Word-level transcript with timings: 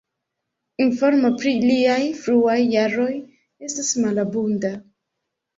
Informo 0.85 1.29
pri 1.41 1.53
liaj 1.65 1.99
fruaj 2.23 2.57
jaroj 2.71 3.13
estas 3.69 3.93
malabunda. 4.07 4.77